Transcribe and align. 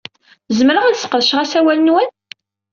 Zemreɣ 0.57 0.83
ad 0.85 0.97
sqedceɣ 0.97 1.39
asawal-nwen? 1.43 2.09